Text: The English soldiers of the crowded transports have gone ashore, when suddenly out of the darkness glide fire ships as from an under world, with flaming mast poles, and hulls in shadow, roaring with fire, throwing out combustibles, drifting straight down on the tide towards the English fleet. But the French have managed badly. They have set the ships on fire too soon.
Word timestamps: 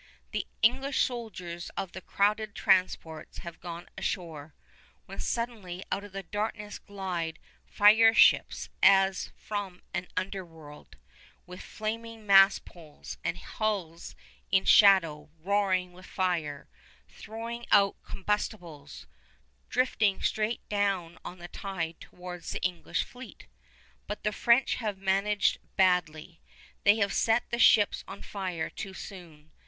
The 0.31 0.47
English 0.63 1.03
soldiers 1.03 1.69
of 1.77 1.91
the 1.91 2.01
crowded 2.01 2.55
transports 2.55 3.37
have 3.37 3.59
gone 3.59 3.87
ashore, 3.95 4.55
when 5.05 5.19
suddenly 5.19 5.83
out 5.91 6.03
of 6.03 6.11
the 6.11 6.23
darkness 6.23 6.79
glide 6.79 7.37
fire 7.67 8.11
ships 8.15 8.69
as 8.81 9.29
from 9.35 9.83
an 9.93 10.07
under 10.17 10.43
world, 10.43 10.95
with 11.45 11.61
flaming 11.61 12.25
mast 12.25 12.65
poles, 12.65 13.19
and 13.23 13.37
hulls 13.37 14.15
in 14.49 14.65
shadow, 14.65 15.29
roaring 15.37 15.93
with 15.93 16.07
fire, 16.07 16.67
throwing 17.07 17.67
out 17.71 18.01
combustibles, 18.01 19.05
drifting 19.69 20.19
straight 20.19 20.67
down 20.67 21.19
on 21.23 21.37
the 21.37 21.47
tide 21.47 21.99
towards 22.01 22.49
the 22.53 22.61
English 22.63 23.03
fleet. 23.03 23.45
But 24.07 24.23
the 24.23 24.31
French 24.33 24.77
have 24.81 24.97
managed 24.97 25.59
badly. 25.75 26.41
They 26.85 26.95
have 26.97 27.13
set 27.13 27.51
the 27.51 27.59
ships 27.59 28.03
on 28.07 28.23
fire 28.23 28.67
too 28.71 28.95
soon. 28.95 29.51